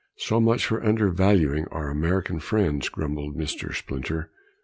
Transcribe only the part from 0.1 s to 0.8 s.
"So much